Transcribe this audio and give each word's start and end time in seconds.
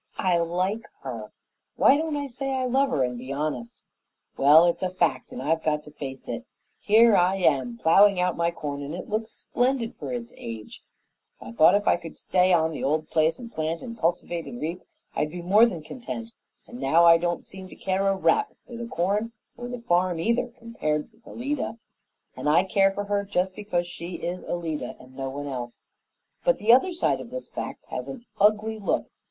I 0.17 0.39
like 0.39 0.85
her. 1.03 1.31
Why 1.75 1.95
don't 1.95 2.15
I 2.17 2.25
say 2.25 2.65
love 2.65 2.89
her, 2.89 3.03
and 3.03 3.19
be 3.19 3.31
honest? 3.31 3.83
Well, 4.35 4.65
it's 4.65 4.81
a 4.81 4.89
fact, 4.89 5.31
and 5.31 5.43
I've 5.43 5.61
got 5.63 5.83
to 5.83 5.91
face 5.91 6.27
it. 6.27 6.43
Here 6.79 7.15
I 7.15 7.35
am, 7.35 7.77
plowing 7.77 8.19
out 8.19 8.35
my 8.35 8.49
corn, 8.49 8.81
and 8.81 8.95
it 8.95 9.07
looks 9.09 9.29
splendid 9.29 9.93
for 9.99 10.11
its 10.11 10.33
age. 10.37 10.81
I 11.39 11.51
thought 11.51 11.75
if 11.75 11.87
I 11.87 11.97
could 11.97 12.17
stay 12.17 12.51
on 12.51 12.71
the 12.71 12.83
old 12.83 13.09
place, 13.09 13.37
and 13.37 13.53
plant 13.53 13.83
and 13.83 13.95
cultivate 13.95 14.47
and 14.47 14.59
reap, 14.59 14.81
I'd 15.15 15.29
be 15.29 15.43
more 15.43 15.67
than 15.67 15.83
content, 15.83 16.31
and 16.65 16.79
now 16.79 17.05
I 17.05 17.19
don't 17.19 17.45
seem 17.45 17.67
to 17.69 17.75
care 17.75 18.07
a 18.07 18.15
rap 18.15 18.49
for 18.65 18.75
the 18.75 18.87
corn 18.87 19.33
or 19.55 19.67
the 19.67 19.81
farm 19.81 20.19
either, 20.19 20.47
compared 20.47 21.11
with 21.11 21.27
Alida; 21.27 21.77
and 22.35 22.49
I 22.49 22.63
care 22.63 22.91
for 22.91 23.03
her 23.03 23.23
just 23.23 23.55
because 23.55 23.85
she 23.85 24.15
is 24.15 24.43
Alida 24.45 24.95
and 24.99 25.15
no 25.15 25.29
one 25.29 25.45
else. 25.45 25.83
But 26.43 26.57
the 26.57 26.73
other 26.73 26.91
side 26.91 27.21
of 27.21 27.29
this 27.29 27.47
fact 27.47 27.85
has 27.89 28.07
an 28.07 28.25
ugly 28.39 28.79
look. 28.79 29.05